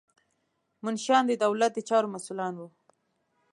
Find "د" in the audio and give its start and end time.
1.27-1.31, 1.75-1.79